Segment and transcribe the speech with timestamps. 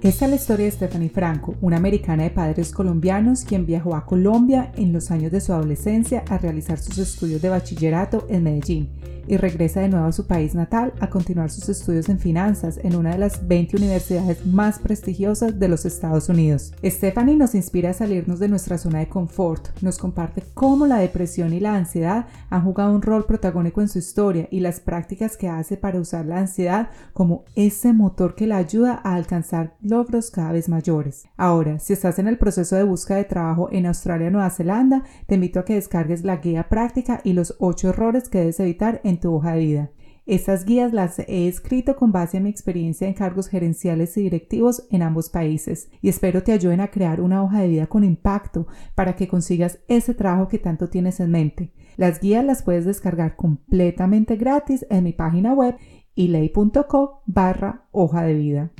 [0.00, 4.06] Esta es la historia de Stephanie Franco, una americana de padres colombianos quien viajó a
[4.06, 8.90] Colombia en los años de su adolescencia a realizar sus estudios de bachillerato en Medellín
[9.28, 12.96] y regresa de nuevo a su país natal a continuar sus estudios en finanzas en
[12.96, 16.72] una de las 20 universidades más prestigiosas de los Estados Unidos.
[16.82, 21.52] Stephanie nos inspira a salirnos de nuestra zona de confort, nos comparte cómo la depresión
[21.52, 25.48] y la ansiedad han jugado un rol protagónico en su historia y las prácticas que
[25.48, 30.52] hace para usar la ansiedad como ese motor que la ayuda a alcanzar logros cada
[30.52, 31.26] vez mayores.
[31.36, 35.04] Ahora, si estás en el proceso de búsqueda de trabajo en Australia o Nueva Zelanda,
[35.26, 39.00] te invito a que descargues la guía práctica y los 8 errores que debes evitar
[39.04, 39.90] en tu hoja de vida.
[40.28, 44.86] Estas guías las he escrito con base en mi experiencia en cargos gerenciales y directivos
[44.90, 48.66] en ambos países y espero te ayuden a crear una hoja de vida con impacto
[48.94, 51.72] para que consigas ese trabajo que tanto tienes en mente.
[51.96, 55.76] Las guías las puedes descargar completamente gratis en mi página web
[56.14, 58.70] ilay.co barra hoja de vida.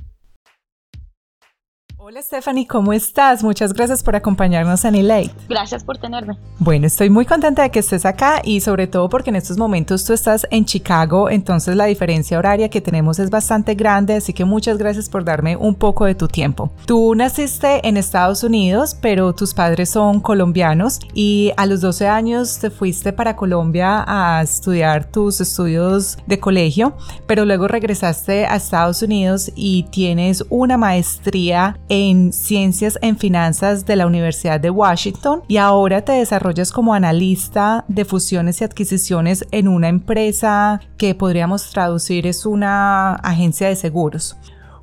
[2.01, 3.43] Hola Stephanie, ¿cómo estás?
[3.43, 5.33] Muchas gracias por acompañarnos en Elate.
[5.49, 6.39] Gracias por tenerme.
[6.61, 10.05] Bueno, estoy muy contenta de que estés acá y sobre todo porque en estos momentos
[10.05, 14.45] tú estás en Chicago, entonces la diferencia horaria que tenemos es bastante grande, así que
[14.45, 16.71] muchas gracias por darme un poco de tu tiempo.
[16.87, 22.61] Tú naciste en Estados Unidos, pero tus padres son colombianos y a los 12 años
[22.61, 29.03] te fuiste para Colombia a estudiar tus estudios de colegio, pero luego regresaste a Estados
[29.03, 35.57] Unidos y tienes una maestría en Ciencias en Finanzas de la Universidad de Washington y
[35.57, 42.27] ahora te desarrollas como analista de fusiones y adquisiciones en una empresa que podríamos traducir
[42.27, 44.37] es una agencia de seguros.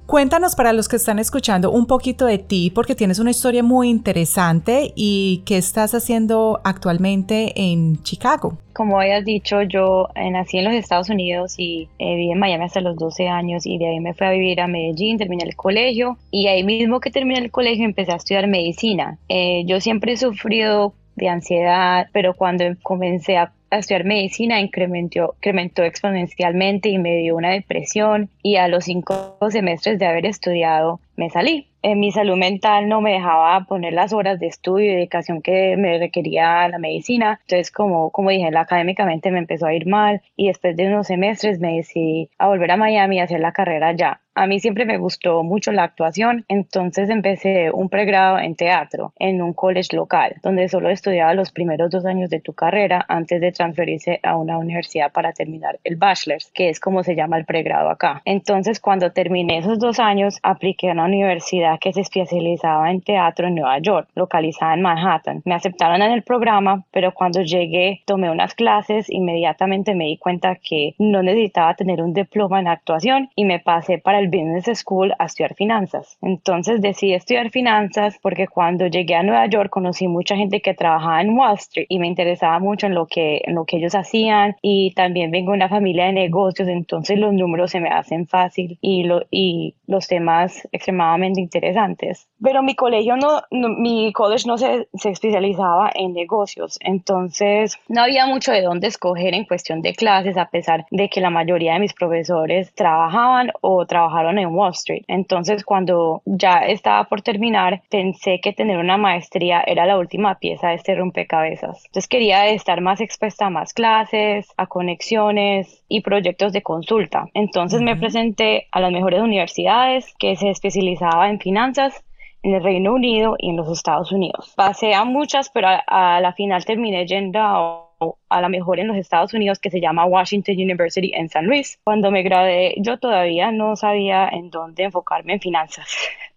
[0.06, 3.90] Cuéntanos para los que están escuchando un poquito de ti porque tienes una historia muy
[3.90, 8.60] interesante y qué estás haciendo actualmente en Chicago.
[8.74, 12.66] Como habías dicho, yo eh, nací en los Estados Unidos y eh, viví en Miami
[12.66, 15.56] hasta los 12 años y de ahí me fui a vivir a Medellín, terminé el
[15.56, 19.18] colegio y ahí mismo que terminé el colegio empecé a estudiar medicina.
[19.28, 25.84] Eh, yo siempre he sufrido de ansiedad, pero cuando comencé a estudiar medicina incrementó, incrementó
[25.84, 31.30] exponencialmente y me dio una depresión y a los cinco semestres de haber estudiado me
[31.30, 31.68] salí.
[31.82, 35.78] En mi salud mental no me dejaba poner las horas de estudio y dedicación que
[35.78, 37.40] me requería la medicina.
[37.44, 41.60] Entonces, como, como dije, académicamente me empezó a ir mal y después de unos semestres
[41.60, 44.22] me decidí a volver a Miami a hacer la carrera allá.
[44.38, 49.42] A mí siempre me gustó mucho la actuación, entonces empecé un pregrado en teatro en
[49.42, 53.54] un college local, donde solo estudiaba los primeros dos años de tu carrera antes de
[53.54, 57.90] transferirse a una universidad para terminar el bachelor's, que es como se llama el pregrado
[57.90, 58.22] acá.
[58.26, 63.48] Entonces, cuando terminé esos dos años, apliqué a una universidad que se especializaba en teatro
[63.48, 65.44] en Nueva York, localizada en Manhattan.
[65.46, 70.56] Me aceptaron en el programa, pero cuando llegué, tomé unas clases, inmediatamente me di cuenta
[70.56, 75.14] que no necesitaba tener un diploma en actuación y me pasé para el Business School
[75.18, 76.18] a estudiar finanzas.
[76.22, 81.22] Entonces decidí estudiar finanzas porque cuando llegué a Nueva York conocí mucha gente que trabajaba
[81.22, 84.56] en Wall Street y me interesaba mucho en lo que, en lo que ellos hacían
[84.62, 88.78] y también vengo de una familia de negocios, entonces los números se me hacen fácil
[88.82, 92.28] y, lo, y los temas extremadamente interesantes.
[92.42, 98.26] Pero mi colegio no, mi college no se, se especializaba en negocios, entonces no había
[98.28, 101.80] mucho de dónde escoger en cuestión de clases a pesar de que la mayoría de
[101.80, 105.04] mis profesores trabajaban o trabajaban en Wall Street.
[105.08, 110.70] Entonces, cuando ya estaba por terminar, pensé que tener una maestría era la última pieza
[110.70, 111.86] de este rompecabezas.
[111.86, 117.28] Entonces, quería estar más expuesta a más clases, a conexiones y proyectos de consulta.
[117.34, 122.04] Entonces, me presenté a las mejores universidades que se especializaba en finanzas
[122.46, 124.54] en el Reino Unido y en los Estados Unidos.
[124.56, 127.85] Pasé a muchas, pero a, la final terminé yendo a
[128.30, 131.80] a la mejor en los Estados Unidos que se llama Washington University en San Luis.
[131.84, 135.88] Cuando me gradué yo todavía no sabía en dónde enfocarme en finanzas.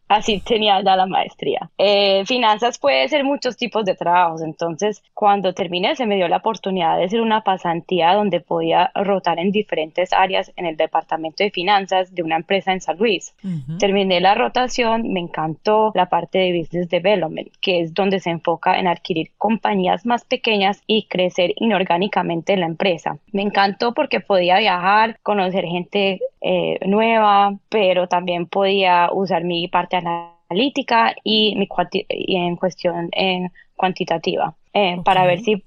[0.08, 1.70] Así tenía ya la maestría.
[1.76, 6.38] Eh, finanzas puede ser muchos tipos de trabajos, entonces cuando terminé se me dio la
[6.38, 11.50] oportunidad de hacer una pasantía donde podía rotar en diferentes áreas en el departamento de
[11.50, 13.34] finanzas de una empresa en San Luis.
[13.78, 18.78] Terminé la rotación, me encantó la parte de business development, que es donde se enfoca
[18.78, 23.18] en adquirir compañías más pequeñas y crecer inorgánicamente en la empresa.
[23.32, 29.97] Me encantó porque podía viajar, conocer gente eh, nueva, pero también podía usar mi parte
[29.98, 31.68] analítica y, mi
[32.08, 35.64] en cuestión en cuantitativa eh, para ver si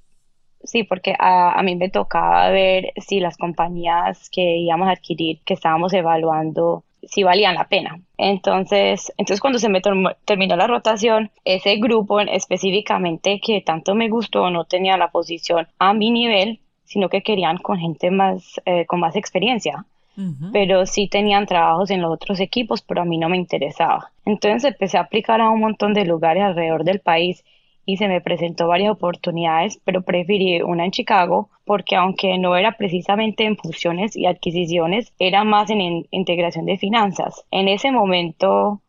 [0.63, 5.39] Sí, porque a, a, mí me tocaba ver si las compañías que íbamos a adquirir,
[5.43, 7.99] que estábamos evaluando, si valían la pena.
[8.17, 9.81] Entonces, entonces cuando se me
[10.25, 15.93] terminó la rotación, ese grupo específicamente que tanto me gustó no tenía la posición a
[15.93, 19.85] mi nivel, sino que querían con gente más, eh, con más experiencia.
[20.51, 24.11] Pero sí tenían trabajos en los otros equipos, pero a mí no me interesaba.
[24.25, 27.43] Entonces empecé a aplicar a un montón de lugares alrededor del país
[27.85, 32.73] y se me presentó varias oportunidades, pero preferí una en Chicago porque aunque no era
[32.73, 37.45] precisamente en fusiones y adquisiciones, era más en, integración de finanzas.
[37.49, 38.81] En ese momento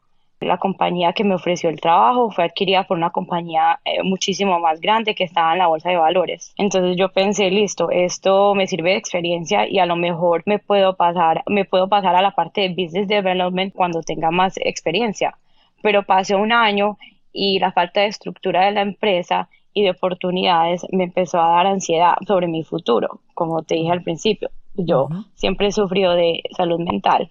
[0.42, 4.80] la compañía que me ofreció el trabajo fue adquirida por una compañía eh, muchísimo más
[4.80, 6.52] grande que estaba en la bolsa de valores.
[6.56, 10.96] Entonces yo pensé, listo, esto me sirve de experiencia y a lo mejor me puedo
[10.96, 15.36] pasar, me puedo pasar a la parte de business development cuando tenga más experiencia.
[15.82, 16.98] Pero pasó un año
[17.32, 21.66] y la falta de estructura de la empresa y de oportunidades me empezó a dar
[21.66, 24.50] ansiedad sobre mi futuro, como te dije al principio.
[24.74, 27.30] Yo siempre he sufrido de salud mental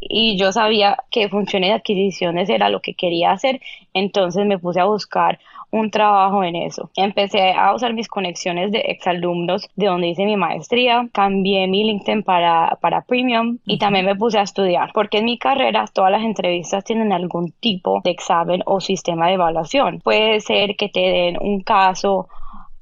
[0.00, 3.60] y yo sabía que funciones de adquisiciones era lo que quería hacer,
[3.92, 5.38] entonces me puse a buscar
[5.72, 6.90] un trabajo en eso.
[6.96, 12.22] Empecé a usar mis conexiones de exalumnos de donde hice mi maestría, cambié mi LinkedIn
[12.22, 16.22] para, para Premium y también me puse a estudiar, porque en mi carrera todas las
[16.22, 20.00] entrevistas tienen algún tipo de examen o sistema de evaluación.
[20.00, 22.28] Puede ser que te den un caso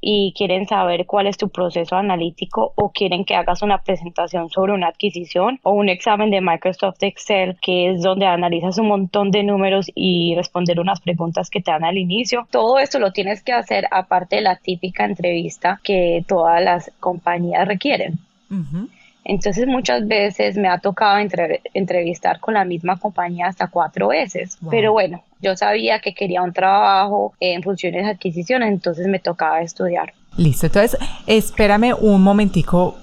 [0.01, 4.73] y quieren saber cuál es tu proceso analítico o quieren que hagas una presentación sobre
[4.73, 9.43] una adquisición o un examen de Microsoft Excel que es donde analizas un montón de
[9.43, 12.47] números y responder unas preguntas que te dan al inicio.
[12.51, 17.67] Todo esto lo tienes que hacer aparte de la típica entrevista que todas las compañías
[17.67, 18.19] requieren.
[19.25, 21.19] Entonces muchas veces me ha tocado
[21.75, 24.59] entrevistar con la misma compañía hasta cuatro veces.
[24.71, 29.61] Pero bueno, yo sabía que quería un trabajo en funciones de adquisición, entonces me tocaba
[29.61, 30.15] estudiar.
[30.37, 32.97] Listo, entonces espérame un momentico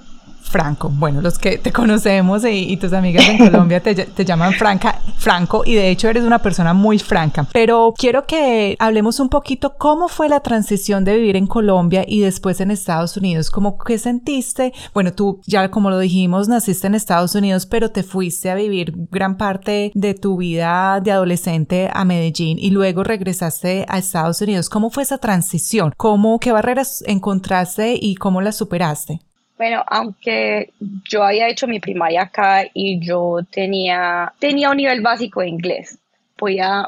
[0.48, 0.90] Franco.
[0.94, 5.64] Bueno, los que te conocemos y, tus amigas en Colombia te, te, llaman Franca, Franco
[5.66, 7.48] y de hecho eres una persona muy franca.
[7.54, 12.22] Pero quiero que hablemos un poquito cómo fue la transición de vivir en Colombia y
[12.22, 13.52] después en Estados Unidos.
[13.52, 14.74] ¿Cómo qué sentiste?
[14.94, 18.94] Bueno, tú ya como lo dijimos, naciste en Estados Unidos, pero te fuiste a vivir
[19.12, 24.70] gran parte de tu vida de adolescente a Medellín y luego regresaste a Estados Unidos.
[24.70, 25.94] ¿Cómo fue esa transición?
[25.98, 29.22] ¿Cómo, qué barreras encontraste y cómo las superaste?
[29.58, 30.72] Bueno, aunque
[31.10, 35.98] yo había hecho mi primaria acá y yo tenía, tenía un nivel básico de inglés,
[36.36, 36.88] podía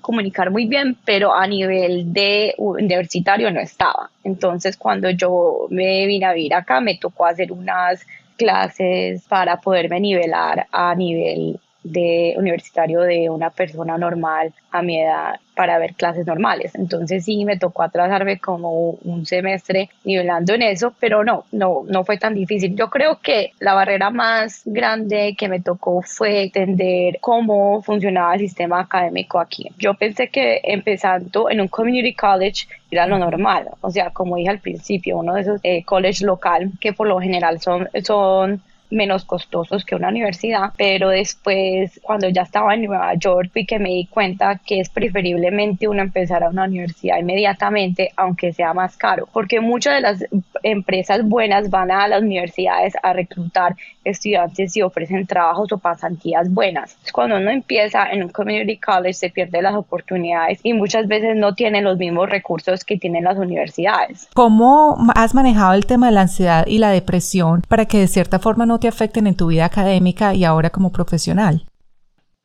[0.00, 4.10] comunicar muy bien, pero a nivel de universitario no estaba.
[4.24, 10.00] Entonces, cuando yo me vine a vivir acá, me tocó hacer unas clases para poderme
[10.00, 11.58] nivelar a nivel
[11.92, 16.74] de universitario de una persona normal a mi edad para ver clases normales.
[16.74, 22.04] Entonces sí me tocó atrasarme como un semestre nivelando en eso, pero no, no, no
[22.04, 22.76] fue tan difícil.
[22.76, 28.40] Yo creo que la barrera más grande que me tocó fue entender cómo funcionaba el
[28.40, 29.70] sistema académico aquí.
[29.78, 34.50] Yo pensé que empezando en un community college era lo normal, o sea, como dije
[34.50, 39.24] al principio, uno de esos eh, college local que por lo general son, son menos
[39.24, 43.90] costosos que una universidad, pero después cuando ya estaba en Nueva York y que me
[43.90, 49.28] di cuenta que es preferiblemente uno empezar a una universidad inmediatamente, aunque sea más caro,
[49.32, 50.24] porque muchas de las
[50.62, 56.96] empresas buenas van a las universidades a reclutar estudiantes y ofrecen trabajos o pasantías buenas.
[57.12, 61.54] Cuando uno empieza en un community college se pierde las oportunidades y muchas veces no
[61.54, 64.28] tiene los mismos recursos que tienen las universidades.
[64.34, 68.38] ¿Cómo has manejado el tema de la ansiedad y la depresión para que de cierta
[68.38, 71.66] forma no te afecten en tu vida académica y ahora como profesional?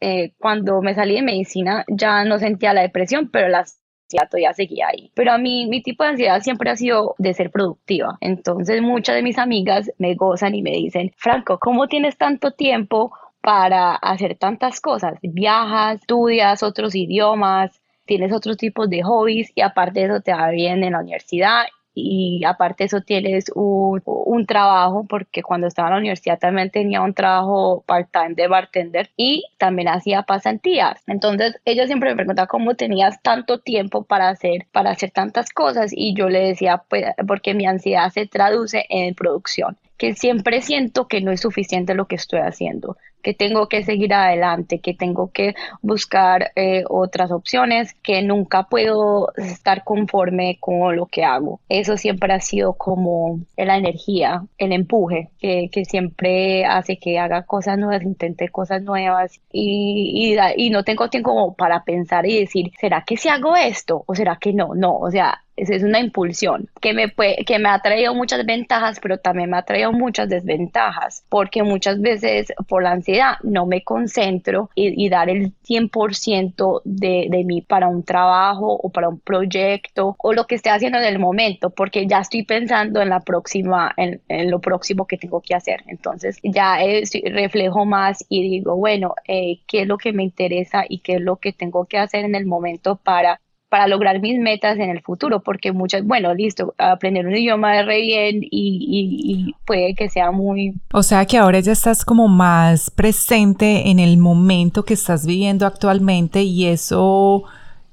[0.03, 3.65] Eh, cuando me salí de medicina ya no sentía la depresión, pero la
[4.11, 5.11] ansiedad todavía seguía ahí.
[5.13, 8.17] Pero a mí mi tipo de ansiedad siempre ha sido de ser productiva.
[8.21, 13.11] Entonces muchas de mis amigas me gozan y me dicen, Franco, ¿cómo tienes tanto tiempo
[13.41, 15.17] para hacer tantas cosas?
[15.21, 20.49] Viajas, estudias otros idiomas, tienes otros tipos de hobbies y aparte de eso te va
[20.49, 21.65] bien en la universidad
[22.03, 24.01] y aparte eso tienes un,
[24.47, 29.45] trabajo, porque cuando estaba en la universidad también tenía un trabajo part-time de bartender y
[29.59, 31.01] también hacía pasantías.
[31.05, 35.91] Entonces ella siempre me preguntaba cómo tenías tanto tiempo para hacer, para hacer tantas cosas
[35.93, 41.07] y yo le decía, pues porque mi ansiedad se traduce en producción que siempre siento
[41.07, 45.29] que no es suficiente lo que estoy haciendo, que tengo que seguir adelante, que tengo
[45.31, 45.53] que
[45.83, 51.59] buscar eh, otras opciones, que nunca puedo estar conforme con lo que hago.
[51.69, 57.43] Eso siempre ha sido como la energía, el empuje, que, que siempre hace que haga
[57.43, 62.71] cosas nuevas, intente cosas nuevas y, y, y no tengo tiempo para pensar y decir,
[62.79, 64.73] ¿será que si hago esto o será que no?
[64.73, 67.13] No, o sea, es una impulsión que me,
[67.45, 72.01] que me ha traído muchas ventajas, pero también me ha traído muchas desventajas, porque muchas
[72.01, 77.87] veces por la ansiedad no me concentro y, dar el 100% de, de mí para
[77.87, 82.07] un trabajo o para un proyecto o lo que esté haciendo en el momento, porque
[82.07, 85.83] ya estoy pensando en la próxima, en, lo próximo que tengo que hacer.
[85.87, 86.77] Entonces ya
[87.25, 91.21] reflejo más y digo, bueno, eh, ¿qué es lo que me interesa y qué es
[91.21, 93.39] lo que tengo que hacer en el momento para
[93.71, 97.83] para lograr mis metas en el futuro, porque muchas, bueno, listo, aprender un idioma de
[97.83, 100.73] re bien y, puede que sea muy...
[100.91, 105.65] O sea que ahora ya estás como más presente en el momento que estás viviendo
[105.65, 107.45] actualmente y eso,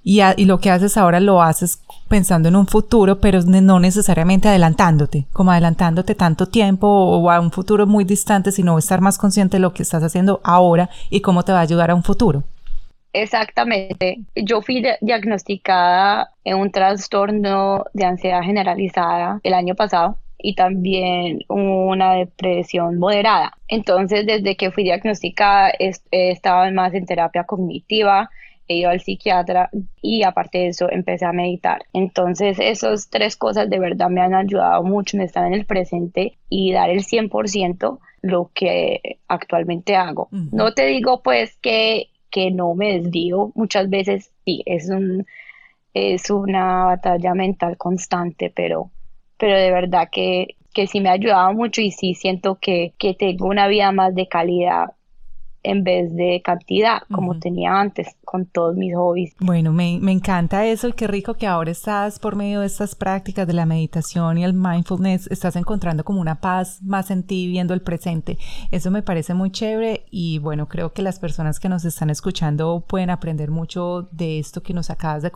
[0.02, 4.48] y, y lo que haces ahora lo haces pensando en un futuro, pero no necesariamente
[4.48, 9.58] adelantándote, como adelantándote tanto tiempo o a un futuro muy distante, sino estar más consciente
[9.58, 12.42] de lo que estás haciendo ahora y cómo te va a ayudar a un futuro.
[13.22, 14.18] Exactamente.
[14.34, 22.14] Yo fui diagnosticada en un trastorno de ansiedad generalizada el año pasado y también una
[22.14, 23.56] depresión moderada.
[23.66, 28.30] Entonces, desde que fui diagnosticada, he estado más en terapia cognitiva,
[28.68, 29.70] he ido al psiquiatra
[30.00, 31.84] y aparte de eso empecé a meditar.
[31.92, 36.38] Entonces, esas tres cosas de verdad me han ayudado mucho en estar en el presente
[36.48, 40.28] y dar el 100% lo que actualmente hago.
[40.30, 45.26] No te digo pues que que no me desvío muchas veces, sí, es, un,
[45.94, 48.90] es una batalla mental constante, pero,
[49.38, 53.14] pero de verdad que, que sí me ha ayudado mucho y sí siento que, que
[53.14, 54.92] tengo una vida más de calidad
[55.68, 59.34] en vez de cantidad, como tenía antes con todos mis hobbies.
[59.38, 62.94] Bueno, me, me, encanta eso y qué rico que ahora estás por medio de estas
[62.94, 67.46] prácticas de la meditación y el mindfulness, estás encontrando como una paz más en ti
[67.48, 68.38] viendo el presente.
[68.70, 72.84] Eso me parece muy chévere y bueno, creo que las personas que nos están escuchando
[72.86, 75.30] pueden aprender mucho de esto que nos acabas de,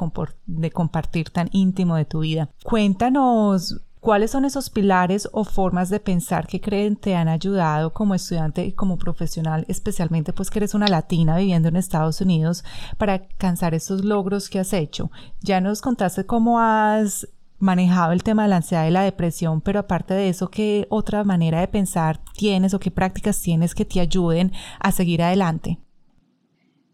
[0.46, 2.48] de compartir tan íntimo de tu vida.
[2.64, 8.16] Cuéntanos ¿Cuáles son esos pilares o formas de pensar que creen te han ayudado como
[8.16, 12.64] estudiante y como profesional, especialmente pues que eres una latina viviendo en Estados Unidos,
[12.98, 15.12] para alcanzar estos logros que has hecho?
[15.40, 17.28] Ya nos contaste cómo has
[17.60, 21.22] manejado el tema de la ansiedad y la depresión, pero aparte de eso, ¿qué otra
[21.22, 25.78] manera de pensar tienes o qué prácticas tienes que te ayuden a seguir adelante?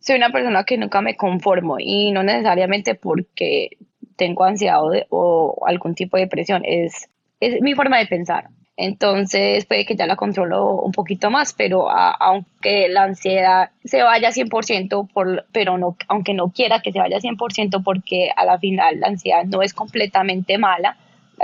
[0.01, 3.79] Soy una persona que nunca me conformo y no necesariamente porque
[4.19, 7.09] tengo ansiedad o, algún tipo de depresión, es,
[7.41, 8.49] es mi forma de pensar.
[8.77, 14.31] Entonces puede que ya la controlo un poquito más, pero aunque la ansiedad se vaya
[14.31, 19.01] 100%, por, pero no, aunque no quiera que se vaya 100%, porque a la final
[19.01, 20.97] la ansiedad no es completamente mala,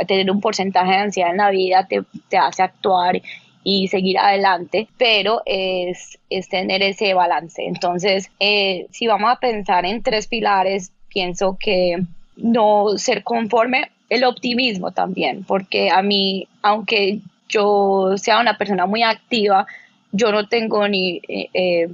[0.07, 3.21] tener un porcentaje de ansiedad en la vida te, te hace actuar
[3.65, 7.65] y seguir adelante, pero es, es tener ese balance.
[7.65, 11.97] Entonces, eh, si vamos a pensar en tres pilares, pienso que
[12.37, 19.03] no ser conforme, el optimismo también, porque a mí, aunque yo sea una persona muy
[19.03, 19.67] activa,
[20.13, 21.89] yo no tengo ni eh, eh,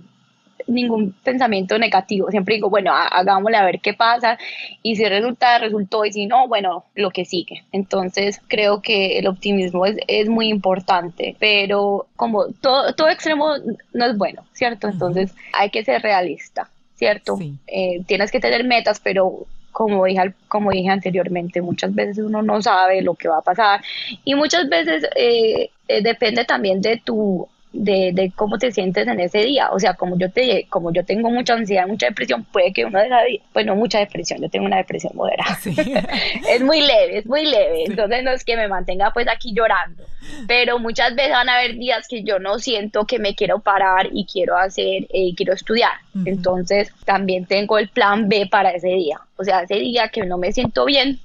[0.67, 2.31] ningún pensamiento negativo.
[2.31, 4.39] Siempre digo, bueno, hagámosle a ver qué pasa
[4.83, 7.65] y si resulta, resultó y si no, bueno, lo que sigue.
[7.73, 13.55] Entonces creo que el optimismo es, es muy importante, pero como todo, todo extremo
[13.93, 14.89] no es bueno, ¿cierto?
[14.89, 16.69] Entonces hay que ser realista.
[16.97, 17.39] ¿Cierto?
[17.67, 22.61] Eh, tienes que tener metas, pero como dije, como dije anteriormente, muchas veces uno no
[22.63, 23.81] sabe lo que va a pasar
[24.25, 29.21] y muchas veces eh, eh, depende también de tu de, de, cómo te sientes en
[29.21, 29.71] ese día.
[29.71, 32.99] O sea, como yo te como yo tengo mucha ansiedad, mucha depresión, puede que uno
[32.99, 33.21] de la
[33.53, 35.59] pues no mucha depresión, yo tengo una depresión moderada.
[35.65, 37.85] es muy leve, es muy leve.
[37.87, 40.05] Entonces no es que me mantenga pues aquí llorando.
[40.47, 44.09] Pero muchas veces van a haber días que yo no siento que me quiero parar
[44.13, 45.93] y quiero hacer, y eh, quiero estudiar.
[46.25, 49.21] Entonces también tengo el plan B para ese día.
[49.37, 51.21] O sea, ese día que no me siento bien,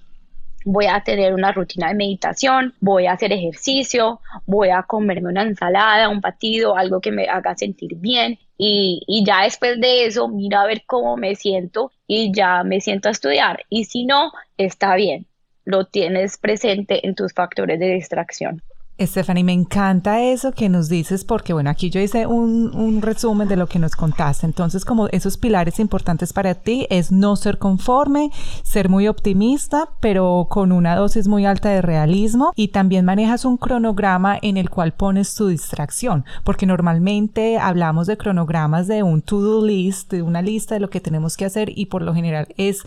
[0.65, 5.43] voy a tener una rutina de meditación, voy a hacer ejercicio, voy a comerme una
[5.43, 10.27] ensalada, un batido, algo que me haga sentir bien y, y, ya después de eso
[10.27, 14.31] mira a ver cómo me siento y ya me siento a estudiar y si no,
[14.57, 15.27] está bien.
[15.65, 18.62] lo tienes presente en tus factores de distracción.
[18.98, 23.50] Stephanie, me encanta eso que nos dices porque, bueno, aquí yo hice un, un, resumen
[23.50, 24.46] de lo que nos contaste.
[24.46, 28.32] Entonces, como esos pilares importantes para ti es no ser conforme,
[28.64, 33.58] ser muy optimista, pero con una dosis muy alta de realismo y también manejas un
[33.58, 39.66] cronograma en el cual pones tu distracción, porque normalmente hablamos de cronogramas de un to-do
[39.66, 42.84] list, de una lista de lo que tenemos que hacer y por lo general es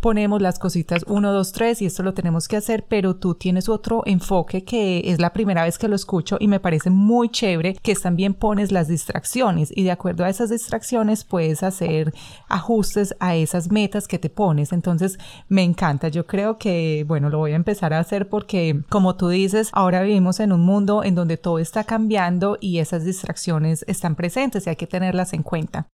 [0.00, 3.68] ponemos las cositas 1, 2, 3 y esto lo tenemos que hacer, pero tú tienes
[3.68, 7.74] otro enfoque que es la primera vez que lo escucho y me parece muy chévere,
[7.74, 12.14] que también pones las distracciones y de acuerdo a esas distracciones puedes hacer
[12.48, 14.72] ajustes a esas metas que te pones.
[14.72, 19.16] Entonces me encanta, yo creo que, bueno, lo voy a empezar a hacer porque como
[19.16, 23.84] tú dices, ahora vivimos en un mundo en donde todo está cambiando y esas distracciones
[23.88, 25.88] están presentes y hay que tenerlas en cuenta.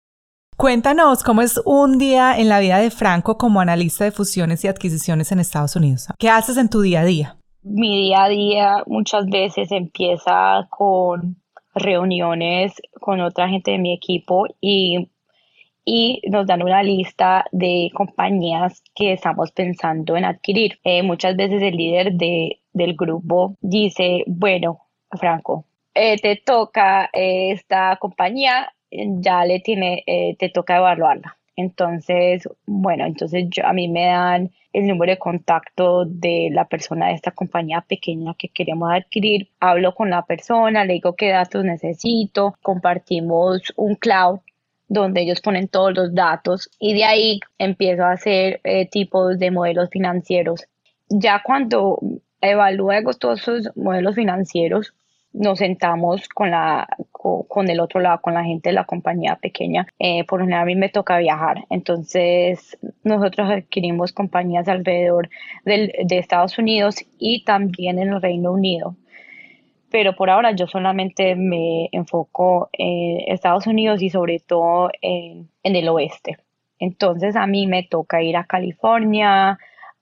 [0.57, 4.69] Cuéntanos cómo es un día en la vida de Franco como analista de fusiones y
[4.69, 6.07] adquisiciones en Estados Unidos.
[6.17, 7.35] ¿Qué haces en tu día a día?
[7.61, 11.35] Mi día a día muchas veces empieza con
[11.73, 15.09] reuniones con otra gente de mi equipo y,
[15.83, 20.79] y nos dan una lista de compañías que estamos pensando en adquirir.
[20.85, 24.79] Eh, muchas veces el líder de, del grupo dice, bueno,
[25.11, 28.73] Franco, eh, te toca esta compañía,
[29.21, 31.37] ya le tiene, eh, te toca evaluarla.
[31.55, 37.07] Entonces, bueno, entonces yo, a mí me dan el número de contacto de la persona
[37.07, 39.49] de esta compañía pequeña que queremos adquirir.
[39.59, 44.39] Hablo con la persona, le digo qué datos necesito, compartimos un cloud
[44.87, 49.49] donde ellos ponen todos los datos y de ahí empiezo a hacer eh, tipos de
[49.49, 50.67] modelos financieros.
[51.09, 51.99] Ya cuando
[52.41, 54.93] evalúo todos esos modelos financieros,
[55.35, 56.87] nos sentamos con la
[57.47, 59.87] con, el otro lado, con la gente de la compañía pequeña.
[59.97, 65.29] Eh, por lo general a mí me toca viajar, entonces nosotros adquirimos compañías alrededor
[65.65, 68.95] del, de Estados Unidos y también en el Reino Unido.
[69.89, 75.75] Pero por ahora yo solamente me enfoco en Estados Unidos y sobre todo en, en
[75.75, 76.37] el oeste.
[76.79, 79.57] Entonces a mí me toca ir a California,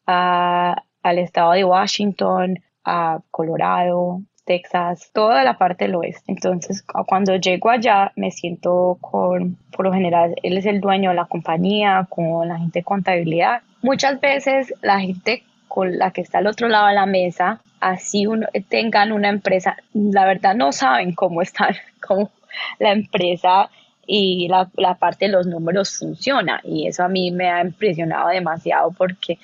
[0.07, 6.31] a, al estado de Washington, a Colorado, Texas, toda la parte del oeste.
[6.31, 11.15] Entonces, cuando llego allá, me siento con, por lo general, él es el dueño de
[11.15, 13.61] la compañía, con la gente de contabilidad.
[13.81, 18.27] Muchas veces la gente con la que está al otro lado de la mesa, así
[18.27, 21.69] uno, tengan una empresa, la verdad no saben cómo está,
[22.07, 22.31] cómo
[22.79, 23.69] la empresa
[24.05, 26.59] y la, la parte de los números funciona.
[26.63, 29.39] Y eso a mí me ha impresionado demasiado porque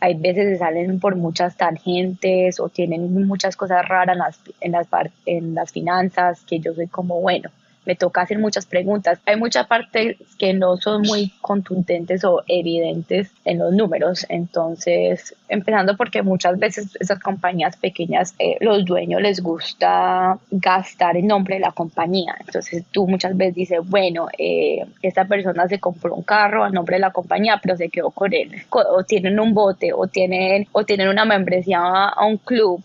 [0.00, 4.72] hay veces se salen por muchas tangentes o tienen muchas cosas raras en las, en
[4.72, 4.86] las,
[5.26, 7.50] en las finanzas que yo soy como, bueno,
[7.90, 9.18] me toca hacer muchas preguntas.
[9.26, 14.24] Hay muchas partes que no son muy contundentes o evidentes en los números.
[14.28, 21.26] Entonces, empezando porque muchas veces esas compañías pequeñas, eh, los dueños les gusta gastar en
[21.26, 22.36] nombre de la compañía.
[22.38, 26.94] Entonces, tú muchas veces dices, bueno, eh, esta persona se compró un carro a nombre
[26.94, 28.52] de la compañía, pero se quedó con él.
[28.70, 32.84] O tienen un bote, o tienen, o tienen una membresía a un club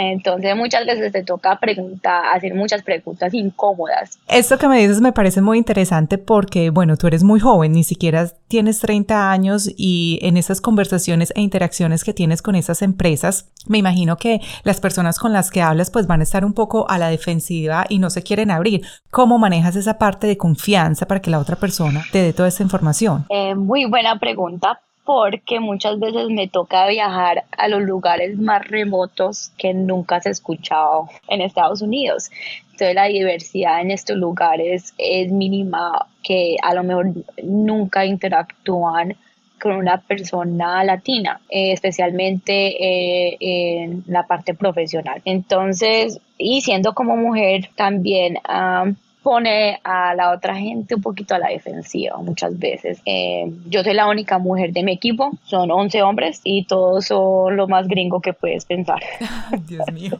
[0.00, 4.18] entonces muchas veces te toca preguntar, hacer muchas preguntas incómodas.
[4.28, 7.82] Esto que me dices me parece muy interesante porque, bueno, tú eres muy joven, ni
[7.82, 13.50] siquiera tienes 30 años y en esas conversaciones e interacciones que tienes con esas empresas,
[13.66, 16.88] me imagino que las personas con las que hablas pues van a estar un poco
[16.88, 18.82] a la defensiva y no se quieren abrir.
[19.10, 22.62] ¿Cómo manejas esa parte de confianza para que la otra persona te dé toda esa
[22.62, 23.26] información?
[23.30, 29.52] Eh, muy buena pregunta porque muchas veces me toca viajar a los lugares más remotos
[29.56, 32.30] que nunca has escuchado en Estados Unidos.
[32.72, 37.06] Entonces la diversidad en estos lugares es mínima, que a lo mejor
[37.42, 39.16] nunca interactúan
[39.58, 45.22] con una persona latina, eh, especialmente eh, en la parte profesional.
[45.24, 48.36] Entonces, y siendo como mujer también...
[48.44, 53.00] Ah, pone a la otra gente un poquito a la defensiva muchas veces.
[53.04, 57.56] Eh, yo soy la única mujer de mi equipo, son 11 hombres y todos son
[57.56, 59.00] lo más gringo que puedes pensar.
[59.66, 60.18] Dios mío.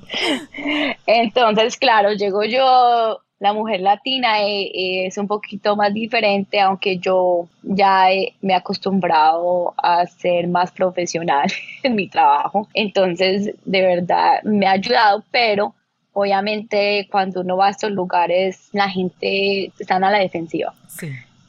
[1.06, 7.48] Entonces, claro, llego yo, la mujer latina eh, es un poquito más diferente, aunque yo
[7.62, 8.06] ya
[8.40, 11.50] me he acostumbrado a ser más profesional
[11.82, 12.68] en mi trabajo.
[12.74, 15.74] Entonces, de verdad, me ha ayudado, pero
[16.12, 20.74] obviamente cuando uno va a estos lugares la gente está a la defensiva.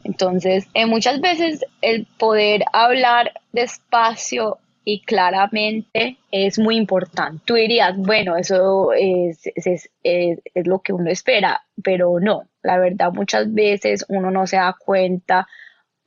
[0.04, 7.42] Entonces, eh, muchas veces el poder hablar despacio y claramente es muy importante.
[7.46, 12.80] Tú dirías, bueno, eso es, es, es, es, lo que uno espera, pero no, la
[12.80, 15.48] verdad muchas veces uno no se da cuenta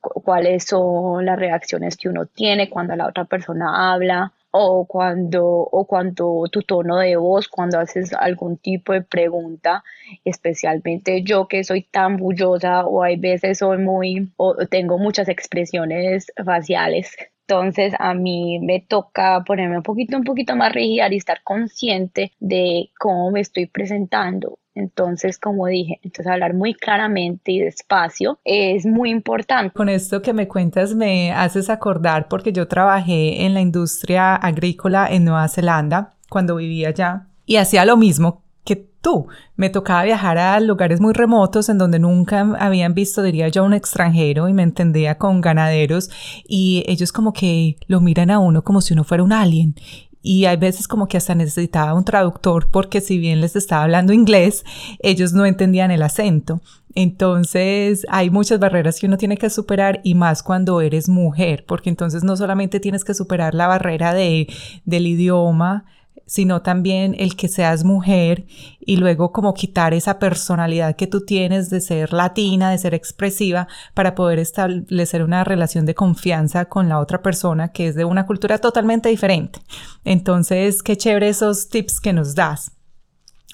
[0.01, 5.87] cuáles son las reacciones que uno tiene cuando la otra persona habla o cuando, o
[5.87, 9.83] cuando tu tono de voz, cuando haces algún tipo de pregunta,
[10.25, 16.33] especialmente yo que soy tan bullosa o hay veces soy muy, o tengo muchas expresiones
[16.45, 17.17] faciales
[17.53, 22.33] entonces a mí me toca ponerme un poquito, un poquito más rígida y estar consciente
[22.41, 24.59] de cómo me estoy presentando.
[24.75, 29.75] Entonces, como dije, entonces hablar muy claramente y despacio es muy importante.
[29.75, 35.09] Con esto que me cuentas me haces acordar porque yo trabajé en la industria agrícola
[35.11, 39.27] en Nueva Zelanda cuando vivía allá y hacía lo mismo que tú.
[39.57, 43.75] Me tocaba viajar a lugares muy remotos en donde nunca habían visto, diría yo, un
[43.75, 46.11] extranjero y me entendía con ganaderos
[46.49, 49.75] y ellos como que lo miran a uno como si uno fuera un alien.
[50.23, 54.13] Y hay veces como que hasta necesitaba un traductor porque si bien les estaba hablando
[54.13, 54.65] inglés,
[55.01, 56.61] ellos no entendían el acento.
[56.95, 61.91] Entonces hay muchas barreras que uno tiene que superar y más cuando eres mujer, porque
[61.91, 64.47] entonces no solamente tienes que superar la barrera de,
[64.85, 65.85] del idioma,
[66.33, 68.47] sino también el que seas mujer
[68.81, 73.69] y luego como quitar esa personalidad que tú tienes de ser latina, de ser expresiva,
[73.93, 78.25] para poder establecer una relación de confianza con la otra persona que es de una
[78.25, 79.61] cultura totalmente diferente.
[80.07, 82.73] Entonces, qué chévere esos tips que nos das.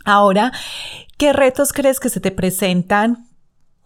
[0.05, 0.53] Ahora,
[1.17, 3.28] ¿qué retos crees que se te presentan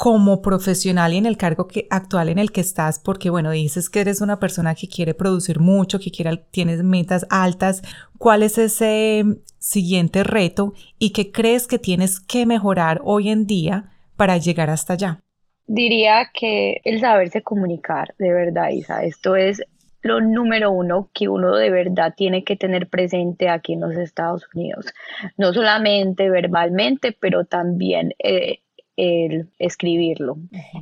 [0.03, 3.89] como profesional y en el cargo que, actual en el que estás, porque bueno, dices
[3.89, 7.83] que eres una persona que quiere producir mucho, que quiere, tienes metas altas,
[8.19, 9.23] ¿cuál es ese
[9.61, 14.95] siguiente reto y qué crees que tienes que mejorar hoy en día para llegar hasta
[14.95, 15.21] allá?
[15.69, 19.63] Diría que el saberse comunicar, de verdad, Isa, esto es
[20.03, 24.49] lo número uno que uno de verdad tiene que tener presente aquí en los Estados
[24.53, 24.93] Unidos.
[25.37, 28.62] No solamente verbalmente, pero también eh,
[28.97, 30.37] el escribirlo.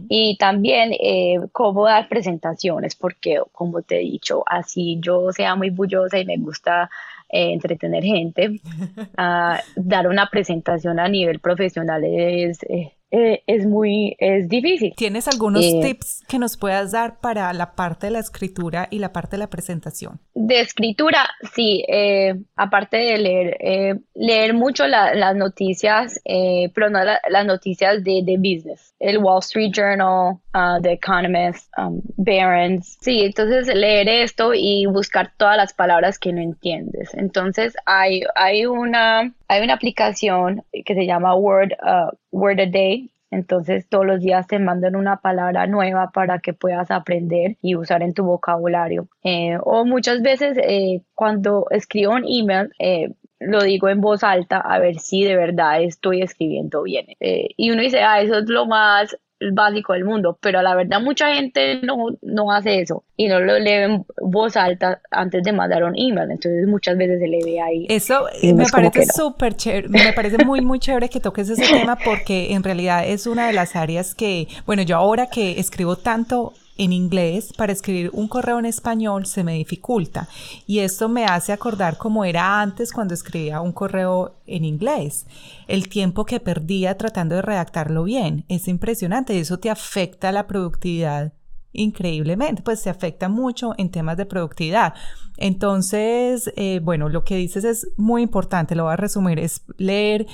[0.09, 5.71] Y también eh, cómo dar presentaciones, porque como te he dicho, así yo sea muy
[5.71, 6.91] bullosa y me gusta
[7.29, 8.61] eh, entretener gente,
[9.17, 14.95] ah, dar una presentación a nivel profesional es, eh, eh, es muy es difícil.
[14.97, 18.99] ¿Tienes algunos eh, tips que nos puedas dar para la parte de la escritura y
[18.99, 20.21] la parte de la presentación?
[20.35, 28.03] De escritura, sí, eh, aparte de leer, leer mucho las noticias, pero no las noticias
[28.05, 34.09] de, de, business, el Wall Street Journal, uh, The Economist, um, Barron's, sí, entonces leer
[34.09, 37.13] esto y buscar todas las palabras que no entiendes.
[37.15, 43.11] Entonces hay, hay una hay una aplicación que se llama Word, uh, Word a Day.
[43.33, 48.03] Entonces todos los días te mandan una palabra nueva para que puedas aprender y usar
[48.05, 49.09] en tu vocabulario.
[49.25, 54.59] Eh, o muchas veces eh, cuando escribo un email, eh, lo digo en voz alta
[54.59, 57.07] a ver si de verdad estoy escribiendo bien.
[57.19, 59.17] y uno dice, ah, eso es lo más
[59.53, 63.59] básico del mundo, pero la verdad mucha gente no, no hace eso y no lo
[63.59, 67.61] lee en voz alta antes de mandar un email, entonces muchas veces se le ve
[67.61, 67.87] ahí.
[67.89, 72.53] Eso me parece súper chévere, me parece muy muy chévere que toques ese tema porque
[72.53, 76.95] en realidad es una de las áreas que, bueno, yo ahora que escribo tanto en
[76.95, 80.29] inglés, para escribir un correo en español se me dificulta.
[80.67, 85.27] Y esto me hace acordar cómo era antes cuando escribía un correo en inglés.
[85.69, 88.47] El tiempo que perdía tratando de redactarlo bien.
[88.49, 91.35] Es impresionante y eso te afecta la productividad
[91.73, 94.95] increíblemente, pues se afecta mucho en temas de productividad.
[95.37, 100.27] Entonces, eh, bueno, lo que dices es muy importante, lo voy a resumir, es leer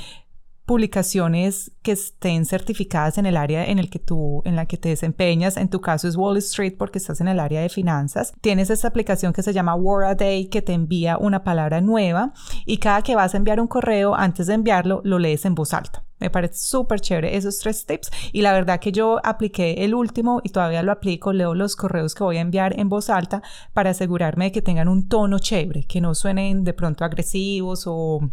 [0.66, 4.88] publicaciones que estén certificadas en el área en el que tú en la que te
[4.88, 5.57] desempeñas.
[5.57, 8.35] En tu caso es Wall Street porque estás en el área de finanzas.
[8.40, 12.33] Tienes esta aplicación que se llama Word a Day que te envía una palabra nueva
[12.66, 15.72] y cada que vas a enviar un correo antes de enviarlo lo lees en voz
[15.72, 16.02] alta.
[16.18, 20.40] Me parece súper chévere esos tres tips y la verdad que yo apliqué el último
[20.42, 23.90] y todavía lo aplico, leo los correos que voy a enviar en voz alta para
[23.90, 28.31] asegurarme de que tengan un tono chévere, que no suenen de pronto agresivos o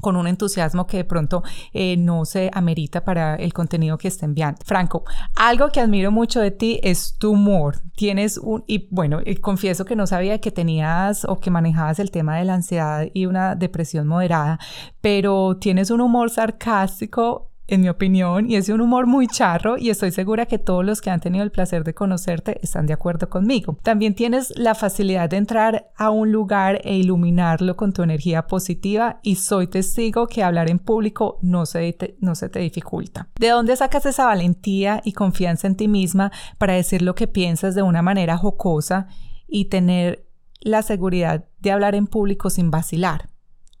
[0.00, 4.26] con un entusiasmo que de pronto eh, no se amerita para el contenido que está
[4.26, 4.60] enviando.
[4.64, 7.80] Franco, algo que admiro mucho de ti es tu humor.
[7.96, 12.38] Tienes un, y bueno, confieso que no sabía que tenías o que manejabas el tema
[12.38, 14.58] de la ansiedad y una depresión moderada,
[15.00, 19.90] pero tienes un humor sarcástico en mi opinión, y es un humor muy charro y
[19.90, 23.28] estoy segura que todos los que han tenido el placer de conocerte están de acuerdo
[23.28, 23.78] conmigo.
[23.82, 29.20] También tienes la facilidad de entrar a un lugar e iluminarlo con tu energía positiva
[29.22, 33.28] y soy testigo que hablar en público no se te, no se te dificulta.
[33.38, 37.74] ¿De dónde sacas esa valentía y confianza en ti misma para decir lo que piensas
[37.74, 39.08] de una manera jocosa
[39.46, 40.26] y tener
[40.60, 43.28] la seguridad de hablar en público sin vacilar?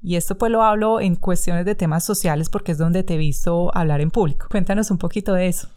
[0.02, 3.18] Y esto pues lo hablo en cuestiones de temas sociales porque es donde te he
[3.18, 4.46] visto hablar en público.
[4.50, 5.68] Cuéntanos un poquito de eso.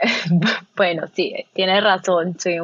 [0.76, 2.38] Bueno, sí, tienes razón.
[2.38, 2.60] Soy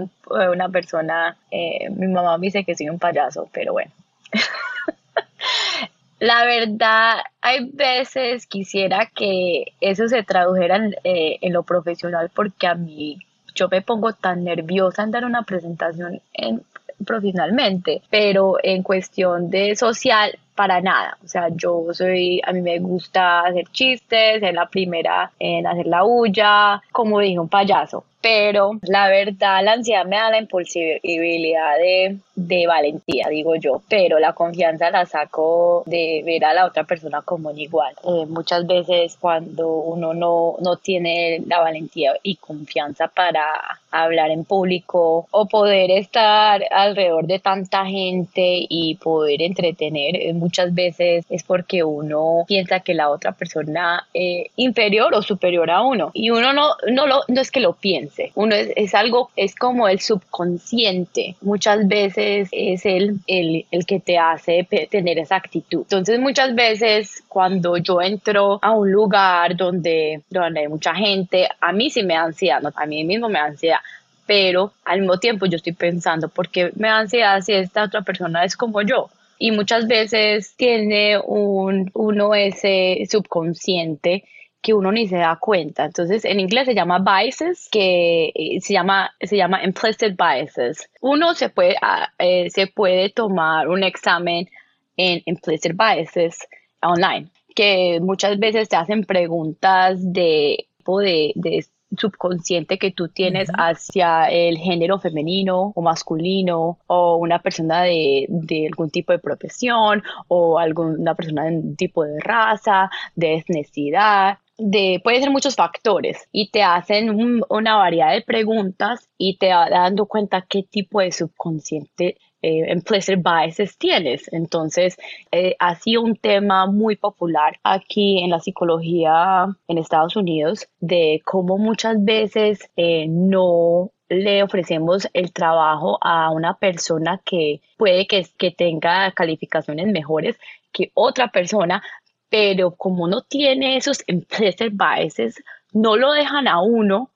[0.53, 3.90] una persona, eh, mi mamá me dice que soy un payaso, pero bueno,
[6.20, 12.66] La verdad, hay veces quisiera que eso se tradujera en, eh, en, lo profesional porque
[12.66, 13.18] a mí
[13.55, 16.62] yo me pongo tan nerviosa en dar una presentación en,
[17.05, 21.18] profesionalmente, pero en cuestión de social para nada.
[21.24, 25.86] O sea, yo soy, a mí me gusta hacer chistes, ser la primera en hacer
[25.86, 28.04] la huya, como dije, un payaso.
[28.24, 34.18] Pero la verdad, la ansiedad me da la impulsibilidad de, de valentía, digo yo, pero
[34.18, 37.94] la confianza la saco de ver a la otra persona como un igual.
[38.02, 43.42] Eh, muchas veces cuando uno no, no tiene la valentía y confianza para
[43.90, 51.24] hablar en público o poder estar alrededor de tanta gente y poder entretener, muchas veces
[51.30, 56.30] es porque uno piensa que la otra persona es inferior o superior a uno y
[56.30, 59.88] uno no, no, lo, no es que lo piense, uno es, es algo, es como
[59.88, 65.83] el subconsciente, muchas veces es el, el, el que te hace tener esa actitud.
[65.83, 71.72] Entonces muchas veces cuando yo entro a un lugar donde, donde hay mucha gente, a
[71.72, 72.70] mí sí me da ansiedad, ¿no?
[72.74, 73.79] a mí mismo me da ansiedad
[74.27, 78.00] pero al mismo tiempo yo estoy pensando, ¿por qué me da ansiedad si esta otra
[78.00, 79.11] persona es como yo?
[79.38, 84.24] y muchas veces tiene un, uno ese subconsciente
[84.64, 85.85] que uno ni se da cuenta.
[85.85, 90.88] Entonces, en inglés se llama biases, que eh, se llama, se llama implicit biases.
[91.03, 94.48] Uno se puede, ah, eh, se puede tomar un examen
[94.96, 96.38] en implicit biases
[96.81, 101.66] online, que muchas veces te hacen preguntas de, de, de
[101.98, 108.27] subconsciente que tú tienes hacia el género femenino o masculino o una persona de,
[108.70, 114.38] algún tipo de profesión o alguna persona de un tipo de raza, de etnicidad.
[114.56, 119.68] De, puede ser muchos factores y te hacen una variedad de preguntas y te va
[119.68, 124.30] dando cuenta qué tipo de subconsciente eh, implicit biases tienes.
[124.30, 124.98] Entonces,
[125.32, 131.22] eh, ha sido un tema muy popular aquí en la psicología en Estados Unidos de
[131.24, 138.26] cómo muchas veces eh, no le ofrecemos el trabajo a una persona que puede que,
[138.36, 140.36] que tenga calificaciones mejores
[140.70, 141.82] que otra persona,
[142.28, 147.10] pero como no tiene esos implicit biases, no lo dejan a uno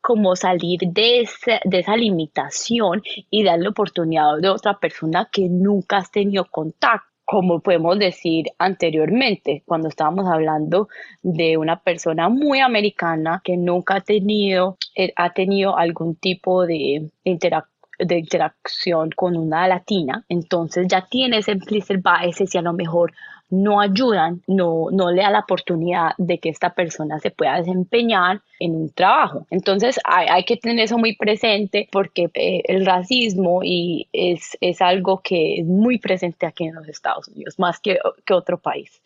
[0.00, 1.28] como salir de,
[1.64, 7.60] de esa limitación y darle oportunidad de otra persona que nunca has tenido contacto como
[7.60, 10.88] podemos decir anteriormente, cuando estábamos hablando
[11.20, 17.10] de una persona muy americana que nunca ha tenido, eh, ha tenido algún tipo de,
[17.26, 23.12] de interacción con una latina, entonces ya tiene ese implicit bias y a lo mejor
[23.50, 28.42] no ayudan, no, no le da la oportunidad de que esta persona se pueda desempeñar
[28.60, 29.46] en un trabajo.
[29.50, 35.20] Entonces hay, que tener eso muy presente porque eh, el racismo y es, es, algo
[35.22, 39.00] que es muy presente aquí en los Estados Unidos, más que, que otro país.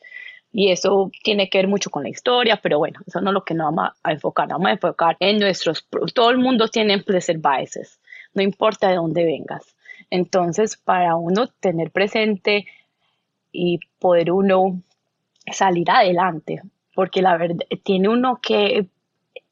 [0.52, 3.44] Y eso tiene que ver mucho con la historia, pero bueno, eso no es lo
[3.44, 7.38] que nos vamos a enfocar, vamos a enfocar en nuestros, todo el mundo tiene implicit
[7.40, 7.98] biases,
[8.34, 9.74] no importa de dónde vengas.
[10.10, 12.66] Entonces, para uno tener presente
[13.52, 14.82] y poder uno
[15.52, 16.62] salir adelante,
[16.94, 18.86] porque la verdad tiene uno que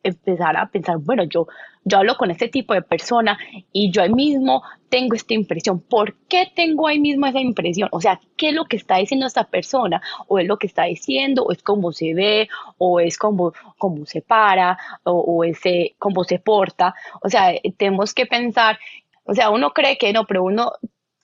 [0.02, 1.46] empezar a pensar, bueno, yo,
[1.84, 3.38] yo hablo con este tipo de persona
[3.72, 5.80] y yo ahí mismo tengo esta impresión.
[5.80, 7.88] ¿Por qué tengo ahí mismo esa impresión?
[7.92, 10.00] O sea, ¿qué es lo que está diciendo esta persona?
[10.26, 11.44] ¿O es lo que está diciendo?
[11.44, 12.48] ¿O es cómo se ve?
[12.78, 14.78] ¿O es cómo, cómo se para?
[15.04, 15.60] ¿O, es
[15.98, 16.94] cómo se porta?
[17.22, 18.78] O sea, tenemos que pensar,
[19.24, 20.72] o sea, uno cree que no, pero uno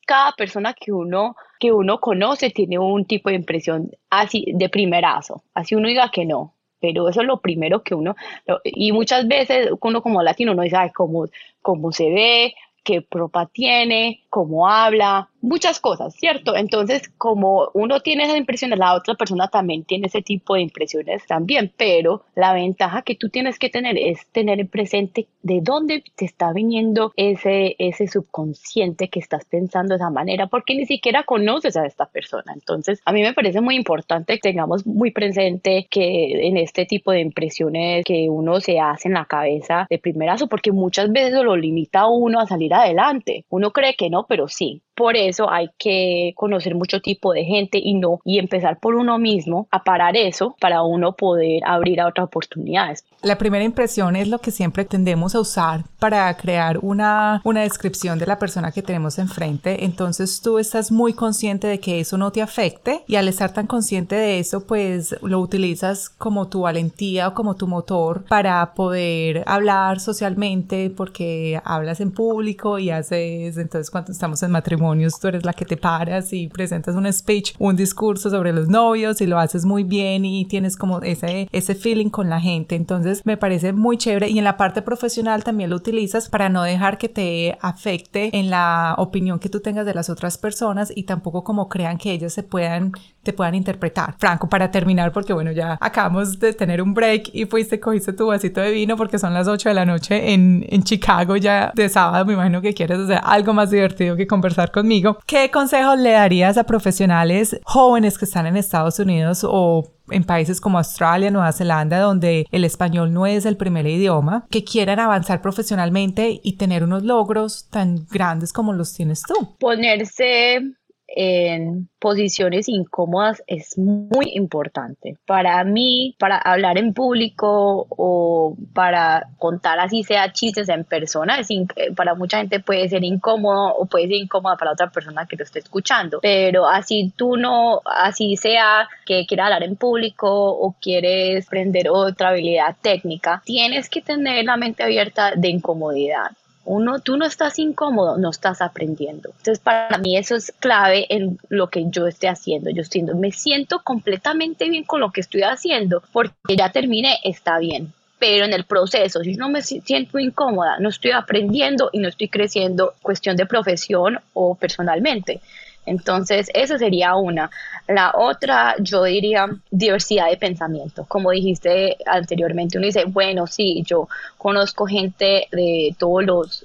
[0.06, 5.42] cada persona que uno, que uno conoce tiene un tipo de impresión así de primerazo,
[5.52, 8.16] así uno diga que no, pero eso es lo primero que uno,
[8.64, 11.26] y muchas veces uno como latino no sabe cómo,
[11.60, 16.56] cómo se ve, qué propa tiene, cómo habla, muchas cosas, ¿cierto?
[16.56, 21.26] Entonces, como uno tiene esas impresiones, la otra persona también tiene ese tipo de impresiones
[21.26, 26.24] también, pero la ventaja que tú tienes que tener es tener presente de dónde te
[26.24, 31.76] está viniendo ese, ese subconsciente que estás pensando de esa manera, porque ni siquiera conoces
[31.76, 32.52] a esta persona.
[32.52, 37.12] Entonces, a mí me parece muy importante que tengamos muy presente que en este tipo
[37.12, 41.56] de impresiones que uno se hace en la cabeza de primerazo, porque muchas veces lo
[41.56, 43.44] limita a uno a salir adelante.
[43.48, 44.82] Uno cree que no, pero sí.
[44.96, 49.18] Por eso hay que conocer mucho tipo de gente y no y empezar por uno
[49.18, 53.04] mismo a parar eso para uno poder abrir a otras oportunidades.
[53.22, 58.18] La primera impresión es lo que siempre tendemos a usar para crear una, una descripción
[58.18, 59.84] de la persona que tenemos enfrente.
[59.84, 63.66] Entonces tú estás muy consciente de que eso no te afecte y al estar tan
[63.66, 69.42] consciente de eso, pues lo utilizas como tu valentía o como tu motor para poder
[69.46, 74.85] hablar socialmente porque hablas en público y haces, entonces cuando estamos en matrimonio,
[75.20, 79.20] tú eres la que te paras y presentas un speech, un discurso sobre los novios
[79.20, 82.74] y lo haces muy bien y tienes como ese, ese feeling con la gente.
[82.74, 86.62] Entonces me parece muy chévere y en la parte profesional también lo utilizas para no
[86.62, 91.04] dejar que te afecte en la opinión que tú tengas de las otras personas y
[91.04, 92.92] tampoco como crean que ellas se puedan
[93.26, 94.14] te puedan interpretar.
[94.18, 98.28] Franco, para terminar, porque bueno, ya acabamos de tener un break y fuiste, cogiste tu
[98.28, 101.88] vasito de vino porque son las 8 de la noche en, en Chicago ya de
[101.88, 105.18] sábado, me imagino que quieres hacer algo más divertido que conversar conmigo.
[105.26, 110.60] ¿Qué consejos le darías a profesionales jóvenes que están en Estados Unidos o en países
[110.60, 115.42] como Australia, Nueva Zelanda, donde el español no es el primer idioma, que quieran avanzar
[115.42, 119.56] profesionalmente y tener unos logros tan grandes como los tienes tú?
[119.58, 120.60] Ponerse
[121.08, 125.16] en posiciones incómodas es muy importante.
[125.26, 131.48] Para mí, para hablar en público o para contar así sea chistes en persona, es
[131.94, 135.44] para mucha gente puede ser incómodo o puede ser incómoda para otra persona que lo
[135.44, 136.18] esté escuchando.
[136.20, 142.30] Pero así tú no, así sea que quieras hablar en público o quieres aprender otra
[142.30, 146.30] habilidad técnica, tienes que tener la mente abierta de incomodidad
[146.66, 149.30] uno, tú no estás incómodo, no estás aprendiendo.
[149.38, 152.70] Entonces, para mí eso es clave en lo que yo esté haciendo.
[152.70, 157.58] Yo estoy, me siento completamente bien con lo que estoy haciendo porque ya terminé, está
[157.58, 157.92] bien.
[158.18, 162.28] Pero en el proceso, si no me siento incómoda, no estoy aprendiendo y no estoy
[162.28, 165.40] creciendo, cuestión de profesión o personalmente.
[165.86, 167.50] Entonces, esa sería una.
[167.88, 171.04] La otra, yo diría diversidad de pensamiento.
[171.08, 176.64] Como dijiste anteriormente, uno dice, bueno, sí, yo conozco gente de todos los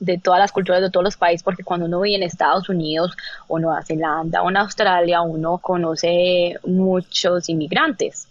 [0.00, 3.16] de todas las culturas de todos los países, porque cuando uno vive en Estados Unidos
[3.46, 8.26] o Nueva Zelanda o en Australia, uno conoce muchos inmigrantes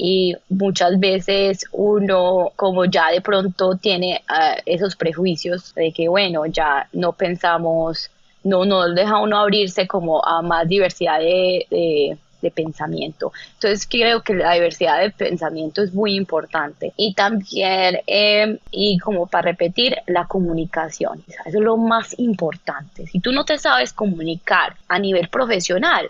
[0.00, 6.46] y muchas veces uno como ya de pronto tiene ah, esos prejuicios de que bueno,
[6.46, 8.10] ya no pensamos
[8.44, 12.16] no, no deja uno abrirse como a más diversidad de,
[12.54, 13.32] pensamiento.
[13.54, 16.92] Entonces creo que la diversidad de pensamiento es muy importante.
[16.96, 21.24] Y también, em, y como para repetir, la comunicación.
[21.28, 23.06] Eso es lo más importante.
[23.06, 26.08] Si tú no te sabes comunicar a nivel profesional,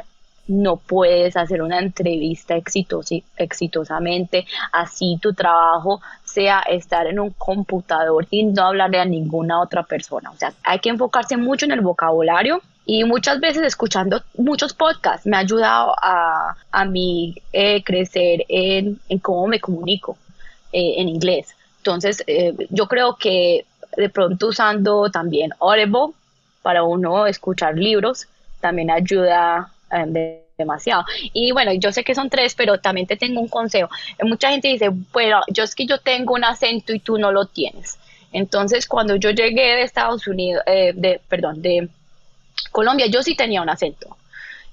[0.49, 8.45] no puedes hacer una entrevista exitosamente, así tu trabajo sea estar en un computador y
[8.45, 10.31] no hablarle a ninguna otra persona.
[10.31, 15.27] O sea, hay que enfocarse mucho en el vocabulario y muchas veces escuchando muchos podcasts
[15.27, 20.17] me ha ayudado a, a mí eh, crecer en, cómo me comunico
[20.73, 21.55] eh, en inglés.
[21.79, 26.15] Entonces, eh, yo creo que de pronto usando también Audible
[26.63, 28.27] para uno escuchar libros
[28.61, 30.13] también ayuda Em,
[30.59, 31.05] demasiado.
[31.33, 33.89] Y bueno, yo sé que son tres, pero también te tengo un consejo.
[34.23, 37.47] Mucha gente dice, bueno, yo es que yo tengo un acento y tú no lo
[37.47, 37.99] tienes.
[38.33, 41.89] Entonces, cuando yo llegué de Estados Unidos, eh, de, perdón, de
[42.73, 44.17] Colombia, yo sí tenía un acento.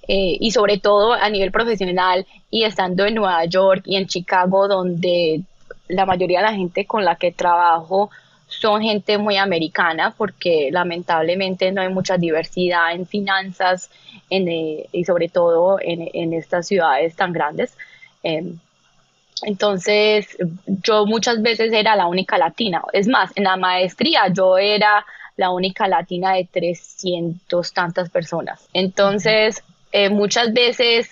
[0.08, 4.68] Eh, y sobre todo a nivel profesional y estando en Nueva York y en Chicago,
[4.68, 5.42] donde
[5.88, 8.10] la mayoría de la gente con la que trabajo
[8.48, 13.90] son gente muy americana porque lamentablemente no hay mucha diversidad en finanzas
[14.30, 17.76] eh, y sobre todo en, estas ciudades tan grandes.
[18.24, 18.58] Em,
[19.44, 22.82] entonces yo muchas veces era la única latina.
[22.94, 25.06] Es más, en la maestría yo era
[25.38, 28.68] la única latina de 300 tantas personas.
[28.74, 31.10] Entonces, eh, muchas veces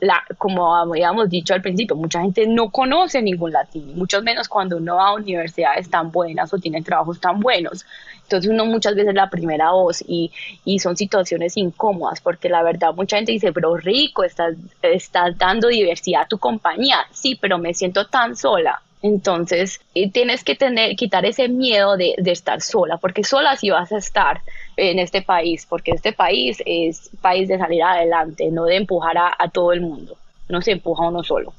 [0.00, 4.76] la, como habíamos dicho al principio, mucha gente no conoce ningún latino, mucho menos cuando
[4.76, 7.84] uno va a universidades tan buenas o tiene trabajos tan buenos.
[8.22, 10.32] Entonces uno muchas veces es la primera voz y,
[10.64, 15.68] y, son situaciones incómodas porque la verdad mucha gente dice, pero rico, estás, estás dando
[15.68, 16.96] diversidad a tu compañía.
[17.12, 18.80] Sí, pero me siento tan sola.
[19.02, 23.68] Entonces, eh, tienes que tener, quitar ese miedo de, de, estar sola, porque sola sí
[23.68, 24.40] vas a estar
[24.76, 29.32] en este país, porque este país es país de salir adelante, no de empujar a,
[29.38, 30.16] a todo el mundo,
[30.48, 31.52] no se empuja uno solo.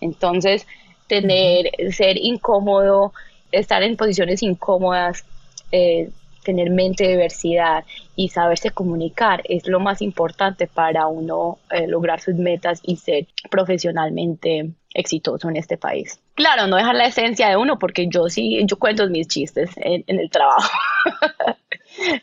[0.00, 0.66] Entonces,
[1.06, 3.12] tener, ser incómodo,
[3.50, 5.24] estar en posiciones incómodas,
[5.70, 6.08] eh,
[6.42, 7.84] tener mente de diversidad
[8.16, 13.26] y saberse comunicar es lo más importante para uno eh, lograr sus metas y ser
[13.50, 16.18] profesionalmente exitoso en este país.
[16.34, 20.04] Claro, no dejar la esencia de uno, porque yo sí, yo cuento mis chistes en,
[20.06, 20.70] en el trabajo.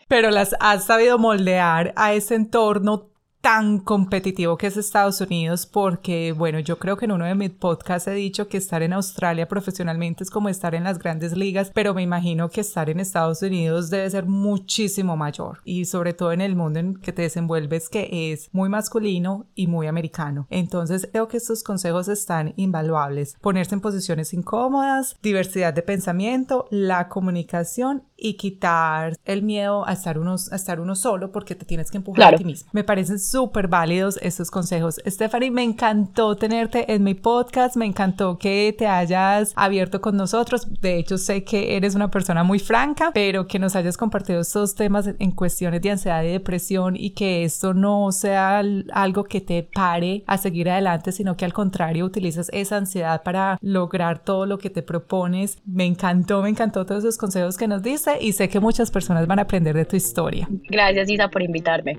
[0.07, 3.09] Pero las has sabido moldear a ese entorno
[3.41, 7.51] tan competitivo que es Estados Unidos porque, bueno, yo creo que en uno de mis
[7.51, 11.71] podcasts he dicho que estar en Australia profesionalmente es como estar en las grandes ligas,
[11.73, 16.33] pero me imagino que estar en Estados Unidos debe ser muchísimo mayor y sobre todo
[16.33, 20.47] en el mundo en que te desenvuelves que es muy masculino y muy americano.
[20.49, 23.37] Entonces creo que estos consejos están invaluables.
[23.39, 30.19] Ponerse en posiciones incómodas, diversidad de pensamiento, la comunicación y quitar el miedo a estar
[30.19, 32.69] uno, a estar uno solo porque te tienes que empujar a ti mismo.
[32.73, 35.01] Me parecen súper válidos estos consejos.
[35.05, 40.67] Stephanie, me encantó tenerte en mi podcast, me encantó que te hayas abierto con nosotros.
[40.81, 44.75] De hecho, sé que eres una persona muy franca, pero que nos hayas compartido estos
[44.75, 48.61] temas en cuestiones de ansiedad y depresión y que esto no sea
[48.93, 53.57] algo que te pare a seguir adelante, sino que al contrario utilices esa ansiedad para
[53.61, 55.59] lograr todo lo que te propones.
[55.65, 59.27] Me encantó, me encantó todos esos consejos que nos diste y sé que muchas personas
[59.27, 60.47] van a aprender de tu historia.
[60.69, 61.97] Gracias Isa por invitarme.